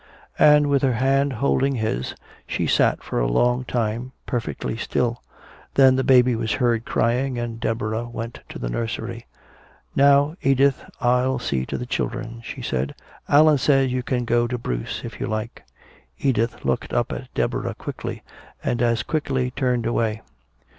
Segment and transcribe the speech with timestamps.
[0.39, 2.15] And with her hand holding his,
[2.47, 5.21] she sat for a long time perfectly still.
[5.75, 9.27] Then the baby was heard crying, and Deborah went to the nursery.
[9.95, 12.95] "Now, Edith, I'll see to the children," she said.
[13.29, 15.63] "Allan says you can go to Bruce if you like."
[16.17, 18.23] Edith looked up at Deborah quickly,
[18.63, 20.23] and as quickly turned away.